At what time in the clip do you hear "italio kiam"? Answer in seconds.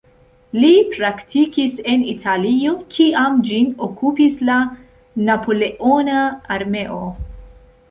2.13-3.37